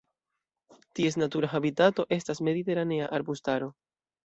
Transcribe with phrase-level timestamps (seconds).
[0.99, 3.73] Ties natura habitato estas mediteranea arbustaro.